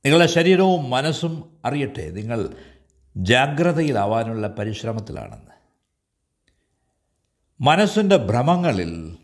നിങ്ങളുടെ 0.05 0.27
ശരീരവും 0.27 0.90
മനസ്സും 0.90 1.57
അറിയട്ടെ 1.64 2.11
നിങ്ങൾ 2.11 2.57
ജാഗ്രതയിലാവാനുള്ള 3.16 4.49
പരിശ്രമത്തിലാണെന്ന്. 4.49 5.54
മനസ്സിന്റെ 7.64 8.16
ഭ്രമങ്ങളിൽ 8.16 9.18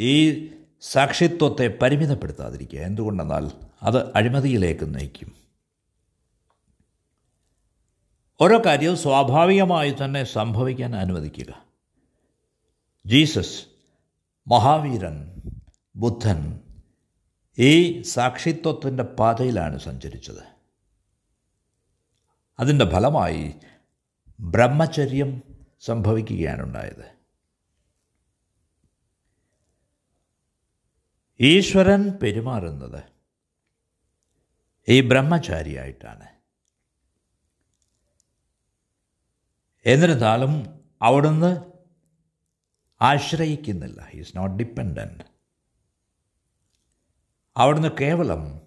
ഈ 0.00 0.46
സാക്ഷിത്വത്തെ 0.80 1.78
പരിമിതപ്പെടുത്താതിരിക്കുക. 1.82 2.78
എന്തുകൊണ്ടെന്നാൽ 2.78 3.50
അത് 3.82 4.12
അഴിമതിയിലേക്ക് 4.12 4.94
നയിക്കും. 4.94 5.36
ഓരോ 8.40 8.62
കാര്യവും 8.66 8.96
സ്വാഭാവികമായി 8.96 9.94
തന്നെ 10.04 10.24
സംഭവിക്കാൻ 10.24 10.96
അനുവദിക്കുക. 10.96 11.66
ജീസസ് 13.06 13.64
മഹാവീരൻ 14.48 15.42
ബുദ്ധൻ 15.96 16.60
ഈ 17.58 18.02
സാക്ഷിത്വത്തിന്റെ 18.02 19.02
പാതയിലാണ് 19.02 19.78
സഞ്ചരിച്ചത്. 19.78 20.42
അതിന്റെ 22.58 22.90
ഫലമായി 22.90 23.54
ബ്രഹ്മചര്യം 24.40 25.42
സംഭവിക്കുകയാണുണ്ടായത് 25.80 27.17
ഈശ്വരൻ 31.40 32.10
പെരുമാറുന്നത് 32.10 33.02
ഈ 34.88 35.00
ബ്രഹ്മചാരിയായിട്ടാണ്. 35.00 36.26
എന്നിരുന്നാലും 39.86 40.80
അവിടുന്ന് 41.02 41.60
ആശ്രയിക്കുന്നില്ല. 43.00 44.08
ഈസ് 44.14 44.36
നോട്ട് 44.36 44.56
ഡിപ്പെൻഡന്റ് 44.56 45.24
അവിടുന്ന് 47.56 47.88
കേവലം 48.00 48.60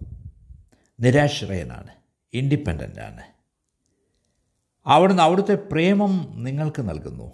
നിരാശ്രയനാണ് 1.00 1.94
ഇൻഡിപെൻഡന്റ് 2.32 3.00
ആണ്. 3.00 3.22
അവിടുന്ന് 4.86 5.22
അവിടുത്തെ 5.22 5.54
പ്രേമം 5.54 6.44
നിങ്ങൾക്ക് 6.44 6.88
നൽകുന്നു. 6.88 7.32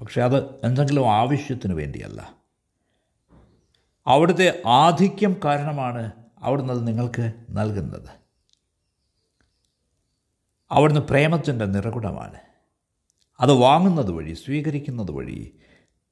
പക്ഷെ 0.00 0.22
അത് 0.22 0.66
എന്തെങ്കിലും 0.66 1.12
ആവശ്യത്തിന് 1.12 1.74
വേണ്ടിയല്ല. 1.74 2.43
അവിടുത്തെ 4.06 4.62
ആധിക്യം 4.66 5.40
കാരണമാണ് 5.44 6.12
അവിടുന്ന് 6.38 6.72
അത് 6.72 6.86
നിങ്ങൾക്ക് 6.86 7.32
നൽകുന്നത്. 7.50 8.08
അവിടുന്ന് 10.70 11.00
പ്രേമത്തിന്റെ 11.00 11.64
നിറകുടമാണ്. 11.64 12.40
അത് 13.40 13.52
വാങ്ങുന്നത് 13.52 14.10
വഴി 14.10 14.32
സ്വീകരിക്കുന്നത് 14.32 15.10
വഴി 15.10 15.58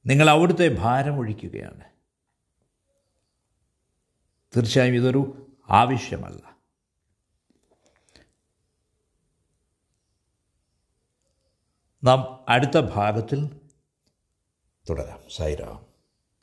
നിങ്ങൾ 0.05 0.29
അവിടുത്തെ 0.29 0.75
ഭാരം 0.79 1.17
ഒഴിക്കുകയാണ്. 1.17 1.83
തീർച്ചയായും 4.55 4.95
ഇതൊരു 4.95 5.51
ആവശ്യമല്ല. 5.69 6.57
നാം 12.03 12.45
അടുത്ത 12.49 12.79
ഭാഗത്തിൽ 12.79 13.59
തുടരാം. 14.89 15.19
സൈറാം 15.35 15.82